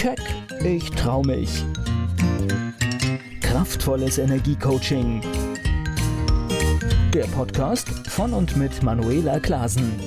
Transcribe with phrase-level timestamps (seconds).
[0.00, 0.18] Keck,
[0.64, 1.62] ich trau mich.
[3.42, 5.20] Kraftvolles Energiecoaching.
[7.12, 10.00] Der Podcast von und mit Manuela Klasen.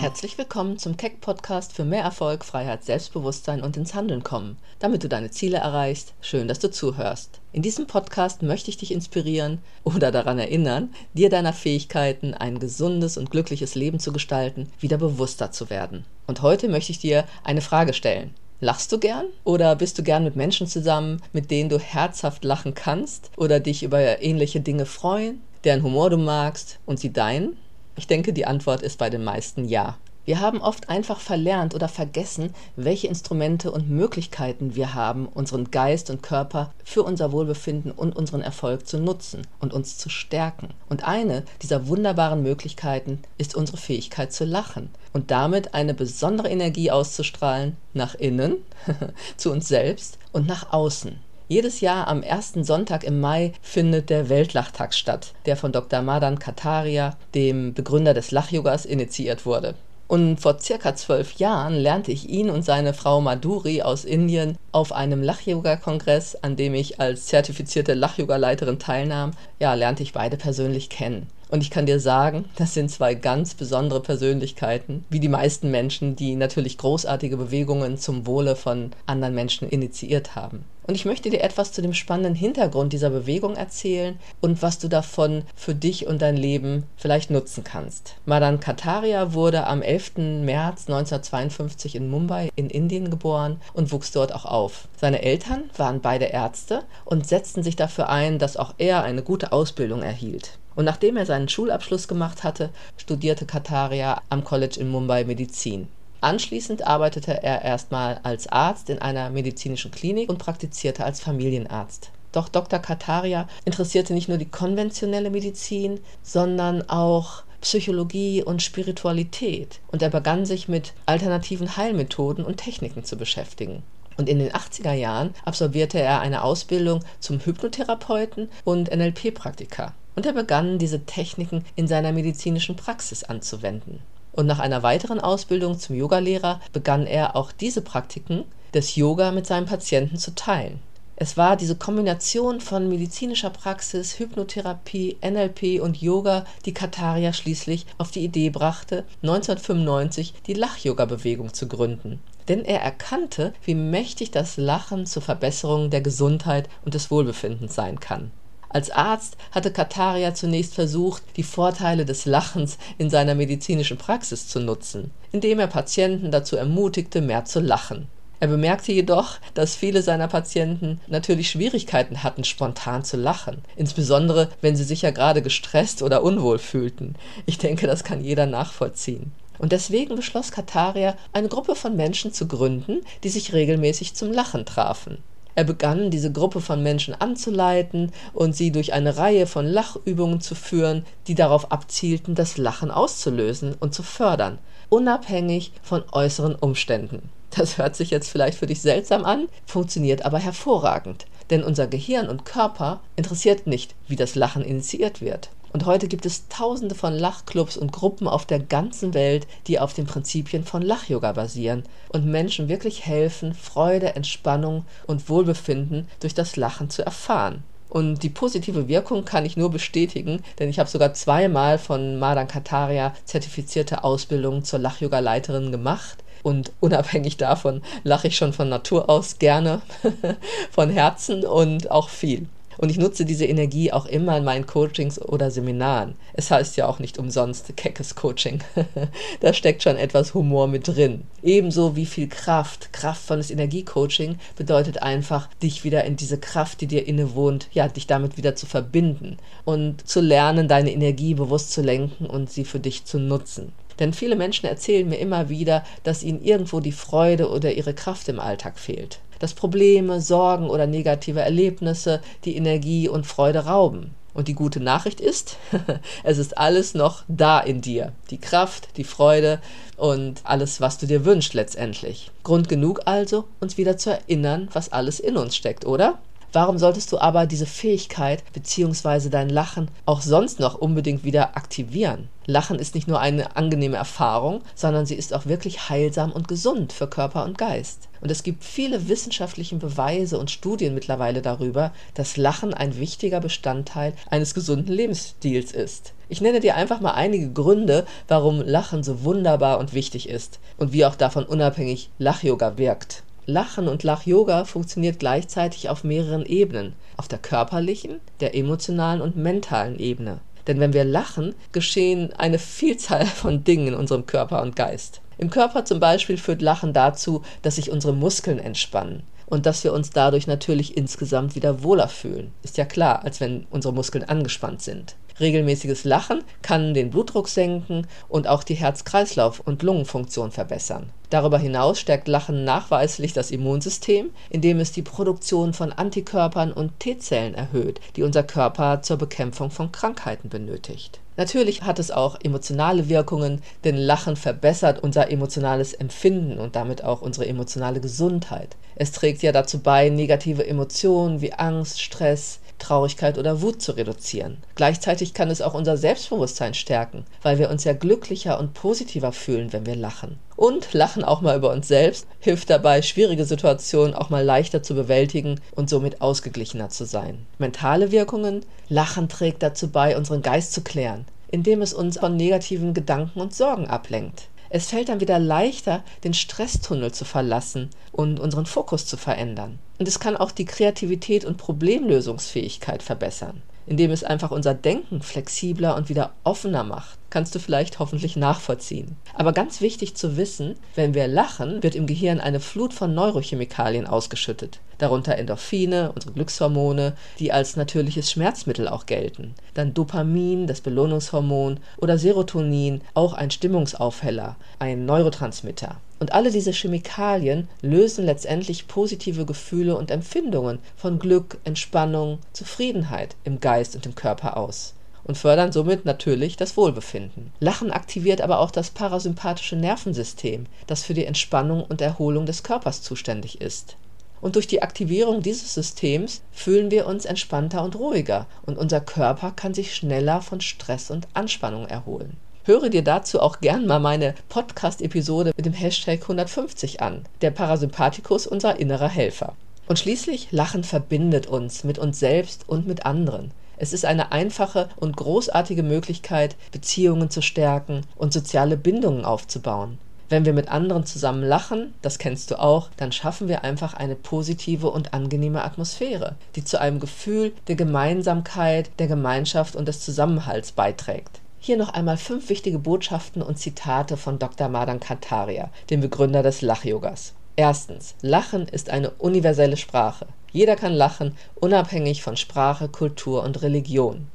[0.00, 5.04] Herzlich willkommen zum Keck Podcast für mehr Erfolg, Freiheit, Selbstbewusstsein und ins Handeln kommen, damit
[5.04, 6.14] du deine Ziele erreichst.
[6.22, 7.42] Schön, dass du zuhörst.
[7.52, 13.18] In diesem Podcast möchte ich dich inspirieren oder daran erinnern, dir deiner Fähigkeiten, ein gesundes
[13.18, 16.06] und glückliches Leben zu gestalten, wieder bewusster zu werden.
[16.26, 18.32] Und heute möchte ich dir eine Frage stellen.
[18.64, 19.26] Lachst du gern?
[19.42, 23.82] Oder bist du gern mit Menschen zusammen, mit denen du herzhaft lachen kannst oder dich
[23.82, 27.56] über ähnliche Dinge freuen, deren Humor du magst und sie deinen?
[27.96, 29.98] Ich denke, die Antwort ist bei den meisten ja.
[30.24, 36.10] Wir haben oft einfach verlernt oder vergessen, welche Instrumente und Möglichkeiten wir haben, unseren Geist
[36.10, 40.68] und Körper für unser Wohlbefinden und unseren Erfolg zu nutzen und uns zu stärken.
[40.88, 46.92] Und eine dieser wunderbaren Möglichkeiten ist unsere Fähigkeit zu lachen und damit eine besondere Energie
[46.92, 48.58] auszustrahlen nach innen,
[49.36, 51.18] zu uns selbst und nach außen.
[51.48, 56.00] Jedes Jahr am ersten Sonntag im Mai findet der Weltlachtag statt, der von Dr.
[56.00, 59.74] Madan Kataria, dem Begründer des Lachyogas, initiiert wurde.
[60.12, 64.92] Und vor circa zwölf Jahren lernte ich ihn und seine Frau Madhuri aus Indien auf
[64.92, 71.28] einem Lach-Yoga-Kongress, an dem ich als zertifizierte Lach-Yoga-Leiterin teilnahm, ja, lernte ich beide persönlich kennen.
[71.48, 76.14] Und ich kann dir sagen, das sind zwei ganz besondere Persönlichkeiten, wie die meisten Menschen,
[76.14, 80.66] die natürlich großartige Bewegungen zum Wohle von anderen Menschen initiiert haben.
[80.84, 84.88] Und ich möchte dir etwas zu dem spannenden Hintergrund dieser Bewegung erzählen und was du
[84.88, 88.16] davon für dich und dein Leben vielleicht nutzen kannst.
[88.26, 90.42] Madan Kataria wurde am 11.
[90.44, 94.88] März 1952 in Mumbai in Indien geboren und wuchs dort auch auf.
[94.96, 99.52] Seine Eltern waren beide Ärzte und setzten sich dafür ein, dass auch er eine gute
[99.52, 100.58] Ausbildung erhielt.
[100.74, 105.86] Und nachdem er seinen Schulabschluss gemacht hatte, studierte Kataria am College in Mumbai Medizin.
[106.22, 112.12] Anschließend arbeitete er erstmal als Arzt in einer medizinischen Klinik und praktizierte als Familienarzt.
[112.30, 112.78] Doch Dr.
[112.78, 120.46] Kataria interessierte nicht nur die konventionelle Medizin, sondern auch Psychologie und Spiritualität und er begann
[120.46, 123.82] sich mit alternativen Heilmethoden und Techniken zu beschäftigen.
[124.16, 130.34] Und in den 80er Jahren absolvierte er eine Ausbildung zum Hypnotherapeuten und NLP-Praktiker und er
[130.34, 134.00] begann diese Techniken in seiner medizinischen Praxis anzuwenden.
[134.32, 138.44] Und nach einer weiteren Ausbildung zum Yogalehrer begann er auch diese Praktiken
[138.74, 140.80] des Yoga mit seinen Patienten zu teilen.
[141.16, 148.10] Es war diese Kombination von medizinischer Praxis, Hypnotherapie, NLP und Yoga, die Kataria schließlich auf
[148.10, 152.18] die Idee brachte, 1995 die Lach-Yoga-Bewegung zu gründen.
[152.48, 158.00] Denn er erkannte, wie mächtig das Lachen zur Verbesserung der Gesundheit und des Wohlbefindens sein
[158.00, 158.32] kann.
[158.72, 164.60] Als Arzt hatte Kataria zunächst versucht, die Vorteile des Lachens in seiner medizinischen Praxis zu
[164.60, 168.08] nutzen, indem er Patienten dazu ermutigte, mehr zu lachen.
[168.40, 174.74] Er bemerkte jedoch, dass viele seiner Patienten natürlich Schwierigkeiten hatten, spontan zu lachen, insbesondere wenn
[174.74, 177.14] sie sich ja gerade gestresst oder unwohl fühlten.
[177.46, 179.32] Ich denke, das kann jeder nachvollziehen.
[179.58, 184.64] Und deswegen beschloss Kataria, eine Gruppe von Menschen zu gründen, die sich regelmäßig zum Lachen
[184.64, 185.18] trafen.
[185.54, 190.54] Er begann, diese Gruppe von Menschen anzuleiten und sie durch eine Reihe von Lachübungen zu
[190.54, 194.58] führen, die darauf abzielten, das Lachen auszulösen und zu fördern,
[194.88, 197.28] unabhängig von äußeren Umständen.
[197.50, 201.26] Das hört sich jetzt vielleicht für dich seltsam an, funktioniert aber hervorragend.
[201.50, 205.50] Denn unser Gehirn und Körper interessiert nicht, wie das Lachen initiiert wird.
[205.72, 209.94] Und heute gibt es tausende von Lachclubs und Gruppen auf der ganzen Welt, die auf
[209.94, 216.56] den Prinzipien von Lachyoga basieren und Menschen wirklich helfen, Freude, Entspannung und Wohlbefinden durch das
[216.56, 217.62] Lachen zu erfahren.
[217.88, 222.48] Und die positive Wirkung kann ich nur bestätigen, denn ich habe sogar zweimal von Madan
[222.48, 226.24] Kataria zertifizierte Ausbildungen zur Lachyoga-Leiterin gemacht.
[226.42, 229.82] Und unabhängig davon lache ich schon von Natur aus gerne,
[230.70, 232.48] von Herzen und auch viel.
[232.78, 236.14] Und ich nutze diese Energie auch immer in meinen Coachings oder Seminaren.
[236.32, 238.60] Es heißt ja auch nicht umsonst keckes Coaching.
[239.40, 241.22] da steckt schon etwas Humor mit drin.
[241.42, 242.92] Ebenso wie viel Kraft.
[242.92, 248.36] Kraftvolles Energiecoaching bedeutet einfach, dich wieder in diese Kraft, die dir innewohnt, ja, dich damit
[248.36, 253.04] wieder zu verbinden und zu lernen, deine Energie bewusst zu lenken und sie für dich
[253.04, 253.72] zu nutzen.
[253.98, 258.28] Denn viele Menschen erzählen mir immer wieder, dass ihnen irgendwo die Freude oder ihre Kraft
[258.28, 264.14] im Alltag fehlt dass Probleme, Sorgen oder negative Erlebnisse die Energie und Freude rauben.
[264.34, 265.56] Und die gute Nachricht ist,
[266.22, 268.12] es ist alles noch da in dir.
[268.30, 269.60] Die Kraft, die Freude
[269.96, 272.30] und alles, was du dir wünschst letztendlich.
[272.44, 276.20] Grund genug also, uns wieder zu erinnern, was alles in uns steckt, oder?
[276.54, 279.30] Warum solltest du aber diese Fähigkeit bzw.
[279.30, 282.28] dein Lachen auch sonst noch unbedingt wieder aktivieren?
[282.44, 286.92] Lachen ist nicht nur eine angenehme Erfahrung, sondern sie ist auch wirklich heilsam und gesund
[286.92, 288.08] für Körper und Geist.
[288.20, 294.12] Und es gibt viele wissenschaftliche Beweise und Studien mittlerweile darüber, dass Lachen ein wichtiger Bestandteil
[294.28, 296.12] eines gesunden Lebensstils ist.
[296.28, 300.92] Ich nenne dir einfach mal einige Gründe, warum Lachen so wunderbar und wichtig ist und
[300.92, 303.22] wie auch davon unabhängig Lach-Yoga wirkt.
[303.46, 309.98] Lachen und Lach-Yoga funktioniert gleichzeitig auf mehreren Ebenen, auf der körperlichen, der emotionalen und mentalen
[309.98, 310.40] Ebene.
[310.68, 315.20] Denn wenn wir lachen, geschehen eine Vielzahl von Dingen in unserem Körper und Geist.
[315.38, 319.92] Im Körper zum Beispiel führt Lachen dazu, dass sich unsere Muskeln entspannen und dass wir
[319.92, 322.52] uns dadurch natürlich insgesamt wieder wohler fühlen.
[322.62, 325.16] Ist ja klar, als wenn unsere Muskeln angespannt sind.
[325.42, 331.10] Regelmäßiges Lachen kann den Blutdruck senken und auch die Herz-Kreislauf- und Lungenfunktion verbessern.
[331.28, 337.54] Darüber hinaus stärkt Lachen nachweislich das Immunsystem, indem es die Produktion von Antikörpern und T-Zellen
[337.54, 341.20] erhöht, die unser Körper zur Bekämpfung von Krankheiten benötigt.
[341.38, 347.22] Natürlich hat es auch emotionale Wirkungen, denn Lachen verbessert unser emotionales Empfinden und damit auch
[347.22, 348.76] unsere emotionale Gesundheit.
[348.94, 354.58] Es trägt ja dazu bei, negative Emotionen wie Angst, Stress, Traurigkeit oder Wut zu reduzieren.
[354.74, 359.72] Gleichzeitig kann es auch unser Selbstbewusstsein stärken, weil wir uns ja glücklicher und positiver fühlen,
[359.72, 360.38] wenn wir lachen.
[360.56, 364.94] Und lachen auch mal über uns selbst hilft dabei, schwierige Situationen auch mal leichter zu
[364.94, 367.46] bewältigen und somit ausgeglichener zu sein.
[367.58, 372.94] Mentale Wirkungen Lachen trägt dazu bei, unseren Geist zu klären, indem es uns von negativen
[372.94, 374.48] Gedanken und Sorgen ablenkt.
[374.74, 379.78] Es fällt dann wieder leichter, den Stresstunnel zu verlassen und unseren Fokus zu verändern.
[379.98, 385.96] Und es kann auch die Kreativität und Problemlösungsfähigkeit verbessern, indem es einfach unser Denken flexibler
[385.96, 389.16] und wieder offener macht kannst du vielleicht hoffentlich nachvollziehen.
[389.34, 394.06] Aber ganz wichtig zu wissen, wenn wir lachen, wird im Gehirn eine Flut von Neurochemikalien
[394.06, 399.54] ausgeschüttet, darunter Endorphine, unsere Glückshormone, die als natürliches Schmerzmittel auch gelten.
[399.72, 405.96] Dann Dopamin, das Belohnungshormon oder Serotonin, auch ein Stimmungsaufheller, ein Neurotransmitter.
[406.22, 413.58] Und alle diese Chemikalien lösen letztendlich positive Gefühle und Empfindungen von Glück, Entspannung, Zufriedenheit im
[413.58, 417.52] Geist und im Körper aus und fördern somit natürlich das Wohlbefinden.
[417.58, 423.02] Lachen aktiviert aber auch das parasympathische Nervensystem, das für die Entspannung und Erholung des Körpers
[423.02, 423.96] zuständig ist.
[424.40, 429.50] Und durch die Aktivierung dieses Systems fühlen wir uns entspannter und ruhiger und unser Körper
[429.50, 432.36] kann sich schneller von Stress und Anspannung erholen.
[432.64, 438.46] Höre dir dazu auch gern mal meine Podcast-Episode mit dem Hashtag 150 an, der Parasympathikus
[438.46, 439.56] unser innerer Helfer.
[439.88, 443.50] Und schließlich Lachen verbindet uns mit uns selbst und mit anderen.
[443.78, 449.98] Es ist eine einfache und großartige Möglichkeit, Beziehungen zu stärken und soziale Bindungen aufzubauen.
[450.28, 454.14] Wenn wir mit anderen zusammen lachen, das kennst du auch, dann schaffen wir einfach eine
[454.14, 460.70] positive und angenehme Atmosphäre, die zu einem Gefühl der Gemeinsamkeit, der Gemeinschaft und des Zusammenhalts
[460.70, 461.41] beiträgt.
[461.64, 464.68] Hier noch einmal fünf wichtige Botschaften und Zitate von Dr.
[464.68, 467.34] Madan Kataria, dem Begründer des Lach-Yogas.
[467.54, 470.26] Erstens, Lachen ist eine universelle Sprache.
[470.50, 474.26] Jeder kann lachen, unabhängig von Sprache, Kultur und Religion.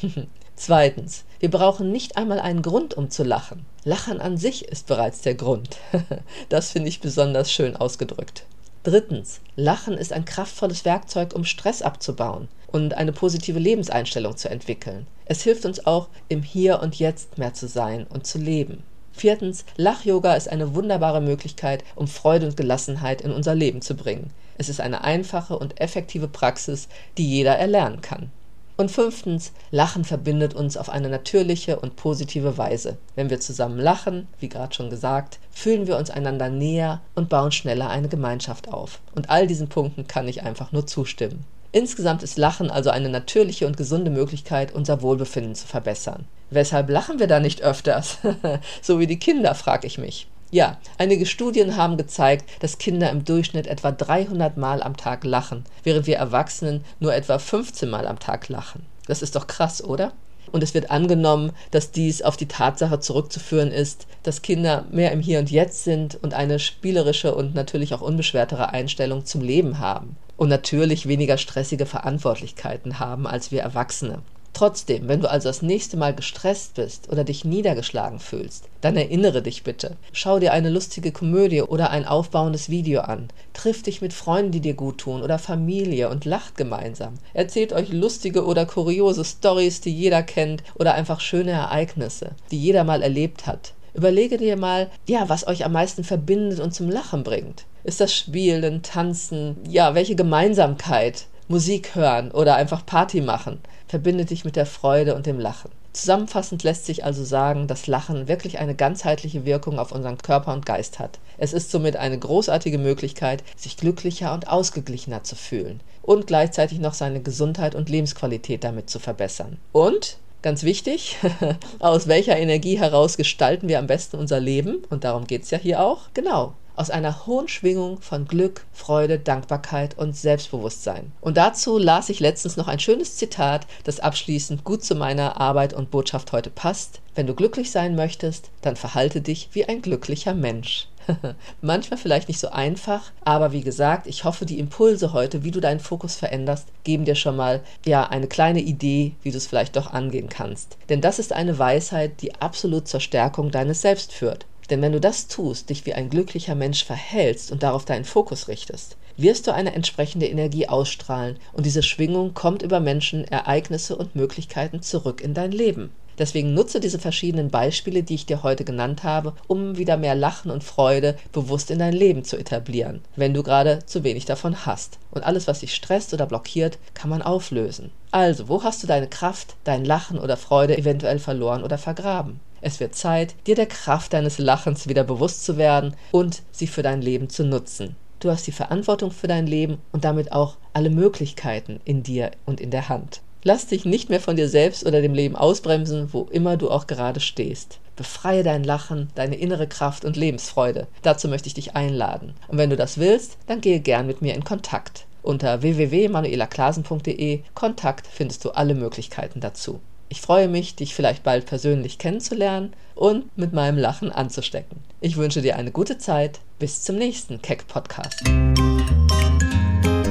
[0.54, 3.66] Zweitens, wir brauchen nicht einmal einen Grund, um zu lachen.
[3.82, 5.78] Lachen an sich ist bereits der Grund.
[6.50, 8.44] das finde ich besonders schön ausgedrückt.
[8.86, 15.08] Drittens, Lachen ist ein kraftvolles Werkzeug, um Stress abzubauen und eine positive Lebenseinstellung zu entwickeln.
[15.24, 18.84] Es hilft uns auch, im Hier und Jetzt mehr zu sein und zu leben.
[19.10, 24.30] Viertens, Lach-Yoga ist eine wunderbare Möglichkeit, um Freude und Gelassenheit in unser Leben zu bringen.
[24.56, 26.86] Es ist eine einfache und effektive Praxis,
[27.18, 28.30] die jeder erlernen kann.
[28.76, 32.98] Und fünftens, Lachen verbindet uns auf eine natürliche und positive Weise.
[33.14, 37.52] Wenn wir zusammen lachen, wie gerade schon gesagt, fühlen wir uns einander näher und bauen
[37.52, 39.00] schneller eine Gemeinschaft auf.
[39.14, 41.44] Und all diesen Punkten kann ich einfach nur zustimmen.
[41.72, 46.26] Insgesamt ist Lachen also eine natürliche und gesunde Möglichkeit, unser Wohlbefinden zu verbessern.
[46.50, 48.18] Weshalb lachen wir da nicht öfters?
[48.82, 50.28] so wie die Kinder, frage ich mich.
[50.52, 55.64] Ja, einige Studien haben gezeigt, dass Kinder im Durchschnitt etwa 300 Mal am Tag lachen,
[55.82, 58.86] während wir Erwachsenen nur etwa 15 Mal am Tag lachen.
[59.06, 60.12] Das ist doch krass, oder?
[60.52, 65.20] Und es wird angenommen, dass dies auf die Tatsache zurückzuführen ist, dass Kinder mehr im
[65.20, 70.16] Hier und Jetzt sind und eine spielerische und natürlich auch unbeschwertere Einstellung zum Leben haben.
[70.36, 74.22] Und natürlich weniger stressige Verantwortlichkeiten haben als wir Erwachsene.
[74.56, 79.42] Trotzdem, wenn du also das nächste Mal gestresst bist oder dich niedergeschlagen fühlst, dann erinnere
[79.42, 79.98] dich bitte.
[80.12, 83.28] Schau dir eine lustige Komödie oder ein aufbauendes Video an.
[83.52, 87.16] Triff dich mit Freunden, die dir gut tun oder Familie und lacht gemeinsam.
[87.34, 92.84] Erzählt euch lustige oder kuriose Stories, die jeder kennt oder einfach schöne Ereignisse, die jeder
[92.84, 93.74] mal erlebt hat.
[93.92, 97.66] Überlege dir mal, ja, was euch am meisten verbindet und zum Lachen bringt.
[97.84, 99.58] Ist das Spielen, Tanzen?
[99.68, 101.26] Ja, welche Gemeinsamkeit?
[101.48, 103.60] Musik hören oder einfach Party machen.
[103.86, 105.70] Verbinde dich mit der Freude und dem Lachen.
[105.92, 110.66] Zusammenfassend lässt sich also sagen, dass Lachen wirklich eine ganzheitliche Wirkung auf unseren Körper und
[110.66, 111.18] Geist hat.
[111.38, 116.94] Es ist somit eine großartige Möglichkeit, sich glücklicher und ausgeglichener zu fühlen und gleichzeitig noch
[116.94, 119.58] seine Gesundheit und Lebensqualität damit zu verbessern.
[119.72, 121.16] Und Ganz wichtig,
[121.80, 124.84] aus welcher Energie heraus gestalten wir am besten unser Leben?
[124.90, 126.02] Und darum geht es ja hier auch.
[126.14, 131.12] Genau, aus einer hohen Schwingung von Glück, Freude, Dankbarkeit und Selbstbewusstsein.
[131.20, 135.72] Und dazu las ich letztens noch ein schönes Zitat, das abschließend gut zu meiner Arbeit
[135.74, 137.00] und Botschaft heute passt.
[137.14, 140.88] Wenn du glücklich sein möchtest, dann verhalte dich wie ein glücklicher Mensch.
[141.60, 145.60] Manchmal vielleicht nicht so einfach, aber wie gesagt, ich hoffe, die Impulse heute, wie du
[145.60, 149.76] deinen Fokus veränderst, geben dir schon mal ja eine kleine Idee, wie du es vielleicht
[149.76, 150.76] doch angehen kannst.
[150.88, 154.46] Denn das ist eine Weisheit, die absolut zur Stärkung deines Selbst führt.
[154.70, 158.48] Denn wenn du das tust, dich wie ein glücklicher Mensch verhältst und darauf deinen Fokus
[158.48, 164.14] richtest, wirst du eine entsprechende Energie ausstrahlen und diese Schwingung kommt über Menschen, Ereignisse und
[164.14, 165.90] Möglichkeiten zurück in dein Leben.
[166.18, 170.50] Deswegen nutze diese verschiedenen Beispiele, die ich dir heute genannt habe, um wieder mehr Lachen
[170.50, 174.98] und Freude bewusst in dein Leben zu etablieren, wenn du gerade zu wenig davon hast.
[175.10, 177.90] Und alles, was dich stresst oder blockiert, kann man auflösen.
[178.12, 182.40] Also, wo hast du deine Kraft, dein Lachen oder Freude eventuell verloren oder vergraben?
[182.66, 186.82] Es wird Zeit, dir der Kraft deines Lachens wieder bewusst zu werden und sie für
[186.82, 187.94] dein Leben zu nutzen.
[188.18, 192.60] Du hast die Verantwortung für dein Leben und damit auch alle Möglichkeiten in dir und
[192.60, 193.20] in der Hand.
[193.44, 196.88] Lass dich nicht mehr von dir selbst oder dem Leben ausbremsen, wo immer du auch
[196.88, 197.78] gerade stehst.
[197.94, 200.88] Befreie dein Lachen, deine innere Kraft und Lebensfreude.
[201.02, 202.34] Dazu möchte ich dich einladen.
[202.48, 205.06] Und wenn du das willst, dann gehe gern mit mir in Kontakt.
[205.22, 209.78] Unter www.manuelaklasen.de Kontakt findest du alle Möglichkeiten dazu.
[210.08, 214.78] Ich freue mich, dich vielleicht bald persönlich kennenzulernen und mit meinem Lachen anzustecken.
[215.00, 216.40] Ich wünsche dir eine gute Zeit.
[216.58, 218.24] Bis zum nächsten Keck Podcast.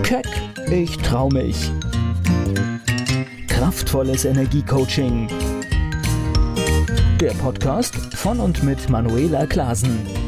[0.03, 0.27] Keck,
[0.69, 1.71] ich trau mich
[3.47, 5.27] kraftvolles Energiecoaching.
[7.21, 10.24] Der Podcast von und mit Manuela Klasen.